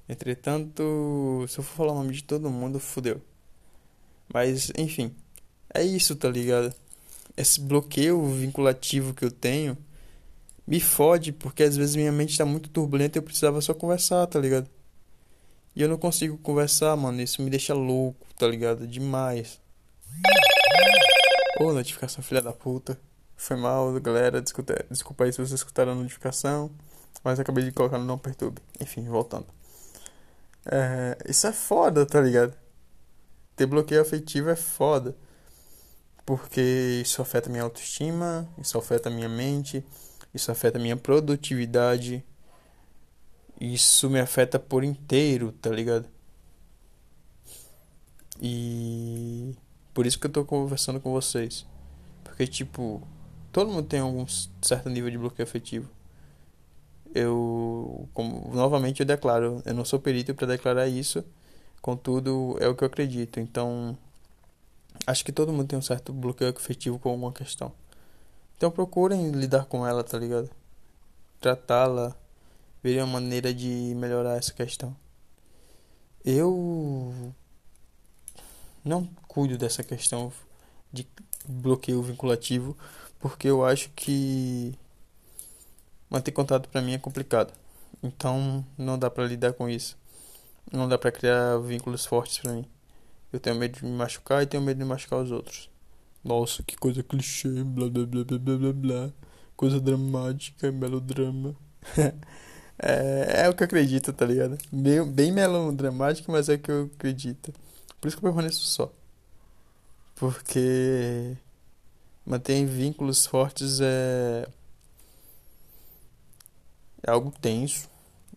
Entretanto, 0.08 1.44
se 1.48 1.58
eu 1.58 1.64
for 1.64 1.76
falar 1.76 1.92
o 1.92 1.96
nome 1.96 2.12
de 2.12 2.24
todo 2.24 2.50
mundo, 2.50 2.78
fudeu. 2.78 3.20
Mas, 4.32 4.70
enfim. 4.76 5.14
É 5.72 5.82
isso, 5.82 6.14
tá 6.14 6.28
ligado? 6.28 6.74
Esse 7.36 7.60
bloqueio 7.60 8.22
vinculativo 8.26 9.14
que 9.14 9.24
eu 9.24 9.30
tenho 9.30 9.76
me 10.66 10.80
fode, 10.80 11.32
porque 11.32 11.62
às 11.62 11.76
vezes 11.76 11.96
minha 11.96 12.12
mente 12.12 12.38
tá 12.38 12.44
muito 12.44 12.68
turbulenta 12.70 13.18
e 13.18 13.20
eu 13.20 13.22
precisava 13.22 13.60
só 13.60 13.74
conversar, 13.74 14.26
tá 14.26 14.38
ligado? 14.38 14.68
E 15.76 15.82
eu 15.82 15.88
não 15.88 15.98
consigo 15.98 16.38
conversar, 16.38 16.96
mano. 16.96 17.20
Isso 17.20 17.42
me 17.42 17.50
deixa 17.50 17.74
louco, 17.74 18.26
tá 18.38 18.46
ligado? 18.46 18.86
Demais. 18.86 19.60
Ô, 21.60 21.72
notificação 21.72 22.22
filha 22.22 22.40
da 22.40 22.52
puta. 22.52 22.98
Foi 23.36 23.56
mal, 23.56 23.92
galera. 24.00 24.40
Desculpa, 24.40 24.74
desculpa 24.90 25.24
aí 25.24 25.32
se 25.32 25.38
vocês 25.38 25.52
escutaram 25.52 25.92
a 25.92 25.94
notificação. 25.96 26.70
Mas 27.24 27.40
acabei 27.40 27.64
de 27.64 27.72
colocar 27.72 27.98
no 27.98 28.04
não 28.04 28.18
perturbe. 28.18 28.62
Enfim, 28.80 29.04
voltando. 29.04 29.46
É, 30.66 31.18
isso 31.28 31.46
é 31.46 31.52
foda, 31.52 32.06
tá 32.06 32.20
ligado? 32.20 32.56
Ter 33.56 33.66
bloqueio 33.66 34.00
afetivo 34.00 34.50
é 34.50 34.56
foda. 34.56 35.16
Porque 36.26 36.60
isso 37.02 37.20
afeta 37.20 37.50
minha 37.50 37.62
autoestima, 37.62 38.48
isso 38.58 38.78
afeta 38.78 39.10
minha 39.10 39.28
mente, 39.28 39.84
isso 40.34 40.50
afeta 40.50 40.78
minha 40.78 40.96
produtividade. 40.96 42.24
Isso 43.60 44.10
me 44.10 44.20
afeta 44.20 44.58
por 44.58 44.82
inteiro, 44.84 45.52
tá 45.52 45.70
ligado? 45.70 46.08
E 48.40 49.54
por 49.92 50.06
isso 50.06 50.18
que 50.18 50.26
eu 50.26 50.32
tô 50.32 50.44
conversando 50.44 51.00
com 51.00 51.12
vocês. 51.12 51.66
Porque, 52.24 52.46
tipo, 52.46 53.06
todo 53.52 53.70
mundo 53.70 53.86
tem 53.86 54.00
algum 54.00 54.26
certo 54.60 54.88
nível 54.90 55.10
de 55.10 55.18
bloqueio 55.18 55.46
afetivo. 55.46 55.88
Eu, 57.14 58.08
como, 58.12 58.52
novamente, 58.52 59.00
eu 59.00 59.06
declaro, 59.06 59.62
eu 59.64 59.72
não 59.72 59.84
sou 59.84 60.00
perito 60.00 60.34
para 60.34 60.48
declarar 60.48 60.88
isso, 60.88 61.24
contudo, 61.80 62.56
é 62.60 62.66
o 62.66 62.74
que 62.74 62.82
eu 62.82 62.88
acredito. 62.88 63.38
Então, 63.38 63.96
acho 65.06 65.24
que 65.24 65.30
todo 65.30 65.52
mundo 65.52 65.68
tem 65.68 65.78
um 65.78 65.82
certo 65.82 66.12
bloqueio 66.12 66.50
afetivo 66.50 66.98
com 66.98 67.10
alguma 67.10 67.32
questão. 67.32 67.72
Então, 68.56 68.70
procurem 68.70 69.30
lidar 69.30 69.66
com 69.66 69.86
ela, 69.86 70.02
tá 70.02 70.18
ligado? 70.18 70.50
Tratá-la, 71.40 72.16
verem 72.82 73.02
uma 73.02 73.20
maneira 73.20 73.54
de 73.54 73.94
melhorar 73.96 74.36
essa 74.36 74.52
questão. 74.52 74.96
Eu 76.24 77.32
não 78.84 79.08
cuido 79.28 79.56
dessa 79.56 79.84
questão 79.84 80.32
de 80.92 81.06
bloqueio 81.46 82.02
vinculativo, 82.02 82.76
porque 83.20 83.48
eu 83.48 83.64
acho 83.64 83.90
que 83.90 84.76
manter 86.14 86.30
contato 86.30 86.68
para 86.68 86.80
mim 86.80 86.92
é 86.92 86.98
complicado. 86.98 87.52
Então 88.02 88.64
não 88.78 88.96
dá 88.96 89.10
para 89.10 89.24
lidar 89.24 89.52
com 89.52 89.68
isso. 89.68 89.96
Não 90.72 90.88
dá 90.88 90.96
para 90.96 91.10
criar 91.10 91.58
vínculos 91.58 92.06
fortes 92.06 92.38
para 92.38 92.52
mim. 92.52 92.64
Eu 93.32 93.40
tenho 93.40 93.56
medo 93.56 93.78
de 93.78 93.84
me 93.84 93.90
machucar 93.90 94.42
e 94.42 94.46
tenho 94.46 94.62
medo 94.62 94.78
de 94.78 94.84
machucar 94.84 95.20
os 95.20 95.32
outros. 95.32 95.68
Nossa, 96.22 96.62
que 96.62 96.76
coisa 96.76 97.02
clichê, 97.02 97.48
blá 97.64 97.88
blá 97.88 98.06
blá 98.06 98.24
blá 98.24 98.38
blá 98.38 98.56
blá 98.56 98.72
blá. 98.72 99.12
Coisa 99.56 99.80
dramática, 99.80 100.70
melodrama. 100.70 101.56
é, 102.78 103.42
é 103.44 103.48
o 103.48 103.54
que 103.54 103.62
eu 103.62 103.66
acredito, 103.66 104.12
tá 104.12 104.24
ligado? 104.24 104.56
Bem, 104.72 105.04
bem 105.10 105.32
melodramático, 105.32 106.30
mas 106.30 106.48
é 106.48 106.54
o 106.54 106.58
que 106.58 106.70
eu 106.70 106.90
acredito. 106.94 107.52
Por 108.00 108.08
isso 108.08 108.16
que 108.16 108.24
eu 108.24 108.30
permaneço 108.30 108.62
só. 108.64 108.92
Porque 110.14 111.36
manter 112.24 112.64
vínculos 112.66 113.26
fortes 113.26 113.80
é 113.82 114.46
é 117.06 117.10
algo 117.10 117.30
tenso, 117.30 117.88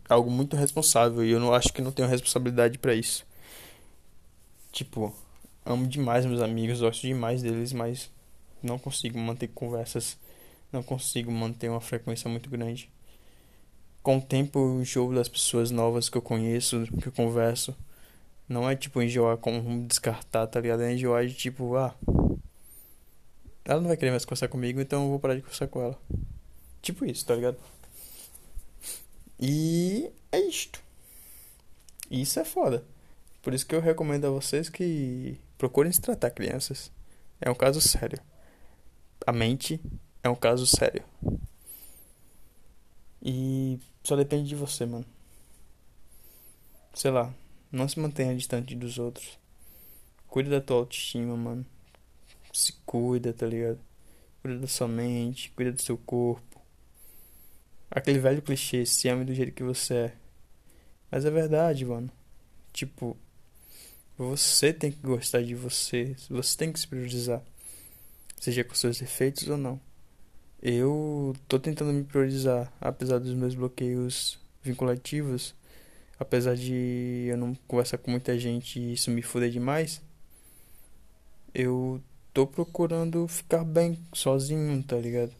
é 0.09 0.13
algo 0.13 0.29
muito 0.29 0.55
responsável 0.55 1.23
e 1.23 1.31
eu 1.31 1.39
não 1.39 1.53
acho 1.53 1.71
que 1.71 1.81
não 1.81 1.91
tenho 1.91 2.07
responsabilidade 2.07 2.77
para 2.77 2.93
isso. 2.93 3.25
Tipo, 4.71 5.15
amo 5.65 5.87
demais 5.87 6.25
meus 6.25 6.41
amigos, 6.41 6.81
gosto 6.81 7.01
demais 7.01 7.41
deles, 7.41 7.71
mas 7.73 8.11
não 8.61 8.77
consigo 8.77 9.17
manter 9.17 9.47
conversas, 9.47 10.17
não 10.71 10.83
consigo 10.83 11.31
manter 11.31 11.69
uma 11.69 11.81
frequência 11.81 12.29
muito 12.29 12.49
grande. 12.49 12.89
Com 14.03 14.17
o 14.17 14.21
tempo 14.21 14.59
eu 14.59 14.81
enjoo 14.81 15.13
das 15.13 15.29
pessoas 15.29 15.71
novas 15.71 16.09
que 16.09 16.17
eu 16.17 16.21
conheço, 16.21 16.85
que 17.01 17.07
eu 17.07 17.11
converso. 17.11 17.75
Não 18.47 18.69
é 18.69 18.75
tipo 18.75 19.01
enjoar 19.01 19.37
como 19.37 19.85
descartar, 19.85 20.47
tá 20.47 20.59
ligado? 20.59 20.83
É 20.83 20.93
enjoar 20.93 21.25
de 21.25 21.33
tipo, 21.33 21.75
ah. 21.75 21.93
Ela 23.65 23.81
não 23.81 23.87
vai 23.89 23.97
querer 23.97 24.11
mais 24.11 24.23
conversar 24.23 24.47
comigo, 24.47 24.79
então 24.79 25.03
eu 25.03 25.09
vou 25.09 25.19
parar 25.19 25.35
de 25.35 25.41
conversar 25.41 25.67
com 25.67 25.81
ela. 25.81 25.99
Tipo 26.81 27.05
isso, 27.05 27.25
tá 27.25 27.35
ligado? 27.35 27.57
E 29.39 30.11
é 30.31 30.39
isto. 30.39 30.81
Isso 32.09 32.39
é 32.39 32.45
foda. 32.45 32.83
Por 33.41 33.53
isso 33.53 33.65
que 33.65 33.75
eu 33.75 33.81
recomendo 33.81 34.25
a 34.25 34.29
vocês 34.29 34.69
que 34.69 35.39
procurem 35.57 35.91
se 35.91 36.01
tratar, 36.01 36.31
crianças. 36.31 36.91
É 37.39 37.49
um 37.49 37.55
caso 37.55 37.79
sério. 37.79 38.19
A 39.25 39.31
mente 39.31 39.79
é 40.23 40.29
um 40.29 40.35
caso 40.35 40.65
sério. 40.65 41.03
E 43.21 43.79
só 44.03 44.15
depende 44.15 44.49
de 44.49 44.55
você, 44.55 44.85
mano. 44.85 45.05
Sei 46.93 47.11
lá, 47.11 47.33
não 47.71 47.87
se 47.87 47.99
mantenha 47.99 48.35
distante 48.35 48.75
dos 48.75 48.97
outros. 48.97 49.37
Cuida 50.27 50.49
da 50.49 50.61
tua 50.61 50.77
autoestima, 50.77 51.35
mano. 51.37 51.65
Se 52.53 52.73
cuida, 52.85 53.33
tá 53.33 53.45
ligado? 53.45 53.79
Cuida 54.41 54.59
da 54.59 54.67
sua 54.67 54.87
mente, 54.87 55.51
cuida 55.51 55.71
do 55.71 55.81
seu 55.81 55.97
corpo. 55.97 56.56
Aquele 57.89 58.19
velho 58.19 58.41
clichê, 58.41 58.85
se 58.85 59.07
ame 59.07 59.25
do 59.25 59.33
jeito 59.33 59.51
que 59.51 59.63
você 59.63 59.93
é. 59.93 60.13
Mas 61.09 61.25
é 61.25 61.31
verdade, 61.31 61.85
mano. 61.85 62.11
Tipo, 62.73 63.17
você 64.17 64.73
tem 64.73 64.91
que 64.91 64.99
gostar 64.99 65.41
de 65.41 65.55
você. 65.55 66.15
Você 66.29 66.57
tem 66.57 66.71
que 66.71 66.79
se 66.79 66.87
priorizar. 66.87 67.41
Seja 68.39 68.63
com 68.63 68.75
seus 68.75 68.99
defeitos 68.99 69.47
ou 69.47 69.57
não. 69.57 69.79
Eu 70.61 71.35
tô 71.47 71.59
tentando 71.59 71.93
me 71.93 72.03
priorizar, 72.03 72.71
apesar 72.81 73.19
dos 73.19 73.33
meus 73.33 73.55
bloqueios 73.55 74.39
vinculativos 74.63 75.55
apesar 76.19 76.55
de 76.55 77.27
eu 77.29 77.37
não 77.37 77.55
conversar 77.67 77.97
com 77.97 78.11
muita 78.11 78.37
gente 78.37 78.79
e 78.79 78.93
isso 78.93 79.11
me 79.11 79.21
fuder 79.21 79.49
demais, 79.49 80.01
eu 81.53 82.01
tô 82.33 82.45
procurando 82.45 83.27
ficar 83.27 83.63
bem 83.63 83.99
sozinho, 84.13 84.81
tá 84.83 84.97
ligado? 84.97 85.33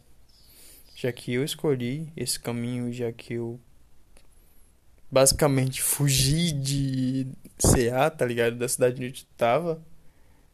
Já 1.00 1.12
que 1.12 1.32
eu 1.32 1.44
escolhi 1.44 2.12
esse 2.16 2.40
caminho, 2.40 2.92
já 2.92 3.12
que 3.12 3.34
eu 3.34 3.60
basicamente 5.08 5.80
fugi 5.80 6.50
de 6.50 7.28
CA, 7.56 8.10
tá 8.10 8.26
ligado? 8.26 8.56
Da 8.56 8.68
cidade 8.68 9.06
onde 9.06 9.20
eu 9.20 9.26
tava, 9.36 9.80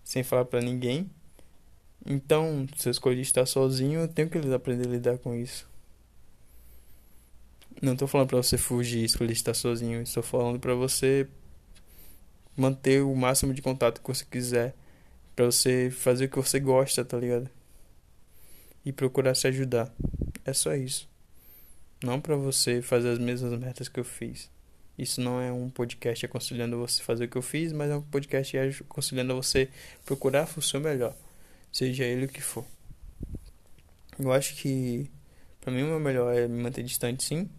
sem 0.04 0.22
falar 0.22 0.44
pra 0.44 0.60
ninguém. 0.60 1.10
Então, 2.04 2.66
se 2.76 2.86
eu 2.86 2.90
escolhi 2.90 3.22
estar 3.22 3.46
sozinho, 3.46 4.00
eu 4.00 4.08
tenho 4.08 4.28
que 4.28 4.36
aprender 4.52 4.86
a 4.86 4.90
lidar 4.90 5.16
com 5.16 5.34
isso. 5.34 5.66
Não 7.80 7.96
tô 7.96 8.06
falando 8.06 8.28
pra 8.28 8.36
você 8.36 8.58
fugir 8.58 9.02
escolher 9.02 9.32
estar 9.32 9.54
sozinho, 9.54 10.02
estou 10.02 10.22
falando 10.22 10.60
pra 10.60 10.74
você 10.74 11.26
manter 12.54 13.02
o 13.02 13.16
máximo 13.16 13.54
de 13.54 13.62
contato 13.62 14.02
que 14.02 14.08
você 14.08 14.26
quiser, 14.26 14.74
pra 15.34 15.46
você 15.46 15.90
fazer 15.90 16.26
o 16.26 16.28
que 16.28 16.36
você 16.36 16.60
gosta, 16.60 17.02
tá 17.02 17.16
ligado? 17.16 17.48
E 18.84 18.92
procurar 18.92 19.34
se 19.34 19.46
ajudar. 19.46 19.90
É 20.44 20.52
só 20.52 20.74
isso. 20.74 21.08
Não 22.02 22.20
para 22.20 22.36
você 22.36 22.82
fazer 22.82 23.10
as 23.10 23.18
mesmas 23.18 23.58
metas 23.58 23.88
que 23.88 23.98
eu 23.98 24.04
fiz. 24.04 24.50
Isso 24.96 25.20
não 25.20 25.40
é 25.40 25.50
um 25.50 25.68
podcast 25.68 26.24
aconselhando 26.24 26.78
você 26.78 27.02
fazer 27.02 27.24
o 27.24 27.28
que 27.28 27.36
eu 27.36 27.42
fiz, 27.42 27.72
mas 27.72 27.90
é 27.90 27.96
um 27.96 28.02
podcast 28.02 28.56
aconselhando 28.56 29.34
você 29.34 29.68
procurar 30.04 30.48
o 30.56 30.62
seu 30.62 30.80
melhor, 30.80 31.16
seja 31.72 32.04
ele 32.04 32.26
o 32.26 32.28
que 32.28 32.40
for. 32.40 32.64
Eu 34.18 34.32
acho 34.32 34.54
que 34.54 35.10
para 35.60 35.72
mim 35.72 35.82
o 35.82 35.86
meu 35.86 35.98
melhor 35.98 36.32
é 36.32 36.46
me 36.46 36.62
manter 36.62 36.84
distante, 36.84 37.24
sim, 37.24 37.50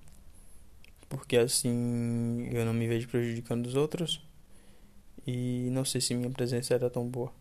porque 1.10 1.36
assim 1.36 2.48
eu 2.54 2.66
não 2.66 2.74
me 2.74 2.88
vejo 2.88 3.10
prejudicando 3.10 3.66
os 3.66 3.76
outros 3.76 4.22
e 5.28 5.68
não 5.72 5.84
sei 5.84 6.00
se 6.00 6.14
minha 6.14 6.30
presença 6.30 6.74
era 6.74 6.90
tão 6.90 7.06
boa. 7.06 7.34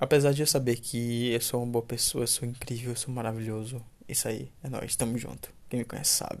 Apesar 0.00 0.32
de 0.32 0.42
eu 0.42 0.46
saber 0.46 0.76
que 0.76 1.32
eu 1.32 1.40
sou 1.40 1.60
uma 1.60 1.72
boa 1.72 1.84
pessoa, 1.84 2.22
eu 2.22 2.28
sou 2.28 2.48
incrível, 2.48 2.92
eu 2.92 2.96
sou 2.96 3.12
maravilhoso, 3.12 3.84
isso 4.08 4.28
aí, 4.28 4.48
é 4.62 4.68
nóis, 4.68 4.94
tamo 4.94 5.18
junto. 5.18 5.52
Quem 5.68 5.80
me 5.80 5.84
conhece 5.84 6.12
sabe. 6.12 6.40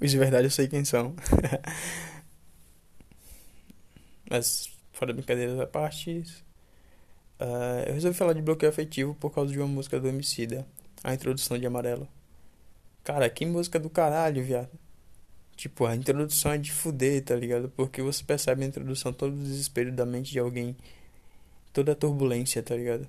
Os 0.00 0.10
de 0.10 0.18
verdade 0.18 0.46
eu 0.46 0.50
sei 0.50 0.66
quem 0.66 0.84
são. 0.84 1.14
Mas, 4.28 4.72
fora 4.92 5.12
brincadeiras 5.12 5.60
à 5.60 5.68
parte, 5.68 6.24
uh, 7.40 7.86
eu 7.86 7.94
resolvi 7.94 8.18
falar 8.18 8.32
de 8.32 8.42
bloqueio 8.42 8.70
afetivo 8.70 9.14
por 9.14 9.30
causa 9.30 9.52
de 9.52 9.58
uma 9.58 9.68
música 9.68 10.00
do 10.00 10.08
Emicida, 10.08 10.66
a 11.04 11.14
introdução 11.14 11.56
de 11.56 11.66
Amarelo. 11.66 12.08
Cara, 13.04 13.30
que 13.30 13.46
música 13.46 13.78
do 13.78 13.88
caralho, 13.88 14.42
viado. 14.42 14.70
Tipo, 15.56 15.86
a 15.86 15.94
introdução 15.94 16.50
é 16.52 16.58
de 16.58 16.72
fuder, 16.72 17.22
tá 17.22 17.36
ligado? 17.36 17.68
Porque 17.68 18.02
você 18.02 18.24
percebe 18.24 18.64
a 18.64 18.66
introdução, 18.66 19.12
todo 19.12 19.34
o 19.34 19.44
desespero 19.44 19.92
da 19.92 20.04
mente 20.04 20.32
de 20.32 20.40
alguém, 20.40 20.76
toda 21.74 21.92
a 21.92 21.94
turbulência, 21.94 22.62
tá 22.62 22.74
ligado? 22.76 23.06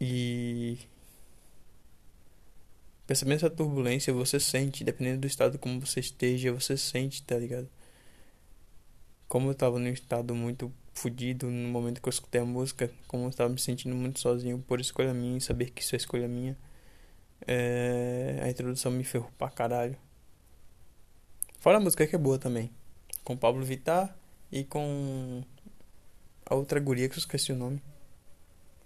E 0.00 0.78
Percebendo 3.08 3.36
essa 3.36 3.48
turbulência, 3.48 4.12
você 4.12 4.38
sente, 4.38 4.84
dependendo 4.84 5.22
do 5.22 5.26
estado 5.26 5.58
como 5.58 5.80
você 5.80 5.98
esteja, 5.98 6.52
você 6.52 6.76
sente, 6.76 7.22
tá 7.22 7.38
ligado? 7.38 7.66
Como 9.26 9.48
eu 9.48 9.54
tava 9.54 9.78
num 9.78 9.88
estado 9.88 10.34
muito 10.34 10.70
fodido 10.92 11.50
no 11.50 11.68
momento 11.70 12.02
que 12.02 12.08
eu 12.08 12.10
escutei 12.10 12.42
a 12.42 12.44
música, 12.44 12.90
como 13.06 13.24
eu 13.26 13.30
tava 13.32 13.48
me 13.48 13.58
sentindo 13.58 13.94
muito 13.94 14.20
sozinho 14.20 14.58
por 14.58 14.78
escolha 14.78 15.14
minha 15.14 15.40
saber 15.40 15.70
que 15.70 15.80
isso 15.80 15.94
é 15.94 15.96
escolha 15.96 16.28
minha, 16.28 16.54
é... 17.46 18.40
a 18.42 18.50
introdução 18.50 18.92
me 18.92 19.04
ferrou 19.04 19.30
pra 19.38 19.48
caralho. 19.48 19.96
Fora 21.60 21.78
a 21.78 21.80
música 21.80 22.06
que 22.06 22.14
é 22.14 22.18
boa 22.18 22.38
também, 22.38 22.70
com 23.24 23.38
Pablo 23.38 23.64
Vittar 23.64 24.14
e 24.52 24.64
com 24.64 25.42
a 26.48 26.54
outra 26.54 26.80
guria 26.80 27.08
que 27.08 27.14
eu 27.14 27.18
esqueci 27.18 27.52
o 27.52 27.56
nome. 27.56 27.82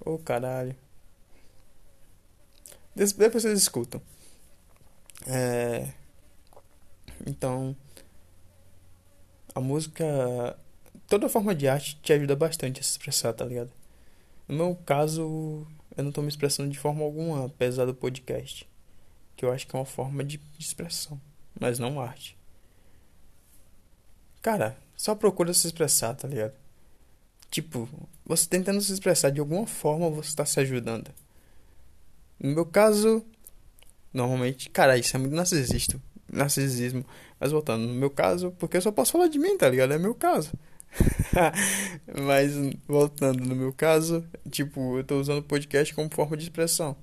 Ô 0.04 0.14
oh, 0.14 0.18
caralho. 0.18 0.74
Depois 2.94 3.32
vocês 3.32 3.56
escutam. 3.56 4.02
É... 5.28 5.92
Então, 7.24 7.76
a 9.54 9.60
música, 9.60 10.58
toda 11.06 11.28
forma 11.28 11.54
de 11.54 11.68
arte 11.68 12.00
te 12.02 12.12
ajuda 12.12 12.34
bastante 12.34 12.80
a 12.80 12.82
se 12.82 12.90
expressar, 12.90 13.32
tá 13.32 13.44
ligado? 13.44 13.70
No 14.48 14.56
meu 14.56 14.76
caso, 14.84 15.64
eu 15.96 16.02
não 16.02 16.10
tô 16.10 16.20
me 16.20 16.28
expressando 16.28 16.68
de 16.68 16.78
forma 16.78 17.04
alguma, 17.04 17.46
apesar 17.46 17.84
do 17.84 17.94
podcast, 17.94 18.68
que 19.36 19.44
eu 19.44 19.52
acho 19.52 19.68
que 19.68 19.76
é 19.76 19.78
uma 19.78 19.86
forma 19.86 20.24
de 20.24 20.40
expressão, 20.58 21.20
mas 21.58 21.78
não 21.78 22.00
arte. 22.00 22.36
Cara, 24.42 24.76
só 24.96 25.14
procura 25.14 25.54
se 25.54 25.68
expressar, 25.68 26.14
tá 26.16 26.26
ligado? 26.26 26.61
Tipo, 27.52 27.86
você 28.24 28.48
tentando 28.48 28.80
se 28.80 28.90
expressar 28.94 29.28
de 29.28 29.38
alguma 29.38 29.66
forma, 29.66 30.08
você 30.08 30.30
está 30.30 30.42
se 30.42 30.58
ajudando. 30.58 31.10
No 32.40 32.54
meu 32.54 32.64
caso, 32.64 33.22
normalmente, 34.10 34.70
cara, 34.70 34.96
isso 34.96 35.14
é 35.14 35.20
muito 35.20 35.36
narcisista, 35.36 36.00
narcisismo. 36.32 37.04
Mas 37.38 37.52
voltando, 37.52 37.86
no 37.86 37.92
meu 37.92 38.08
caso, 38.08 38.52
porque 38.52 38.78
eu 38.78 38.80
só 38.80 38.90
posso 38.90 39.12
falar 39.12 39.28
de 39.28 39.38
mim, 39.38 39.58
tá 39.58 39.68
ligado? 39.68 39.92
É 39.92 39.98
meu 39.98 40.14
caso. 40.14 40.50
Mas 42.26 42.52
voltando 42.88 43.44
no 43.44 43.54
meu 43.54 43.72
caso, 43.74 44.24
tipo, 44.50 44.96
eu 44.96 45.04
tô 45.04 45.20
usando 45.20 45.40
o 45.40 45.42
podcast 45.42 45.94
como 45.94 46.08
forma 46.08 46.38
de 46.38 46.44
expressão. 46.44 46.96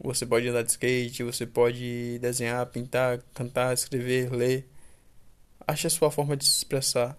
Você 0.00 0.26
pode 0.26 0.48
andar 0.48 0.62
de 0.62 0.72
skate, 0.72 1.22
você 1.22 1.46
pode 1.46 2.18
desenhar, 2.18 2.66
pintar, 2.66 3.22
cantar, 3.34 3.72
escrever, 3.72 4.32
ler. 4.32 4.68
Ache 5.64 5.86
a 5.86 5.90
sua 5.90 6.10
forma 6.10 6.36
de 6.36 6.44
se 6.44 6.56
expressar. 6.56 7.16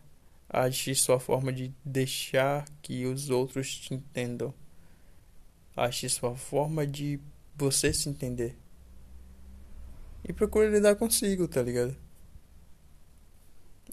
Ache 0.54 0.94
sua 0.94 1.20
forma 1.20 1.52
de 1.52 1.74
deixar 1.84 2.63
que 2.84 3.08
os 3.08 3.32
outros 3.32 3.76
te 3.76 3.96
entendam. 3.96 4.54
Ache 5.76 6.08
sua 6.08 6.36
forma 6.36 6.86
de 6.86 7.20
você 7.56 7.92
se 7.92 8.08
entender. 8.08 8.56
E 10.24 10.32
procure 10.32 10.70
lidar 10.70 10.96
consigo, 10.96 11.48
tá 11.48 11.63
ligado? 11.63 11.98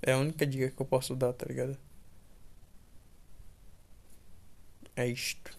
É 0.02 0.12
a 0.12 0.18
única 0.18 0.46
dica 0.46 0.70
que 0.70 0.82
eu 0.82 0.84
posso 0.86 1.16
dar, 1.16 1.32
tá 1.32 1.46
ligado? 1.46 1.78
É 4.94 5.06
isto. 5.06 5.56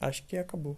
Acho 0.00 0.22
que 0.24 0.36
acabou. 0.36 0.76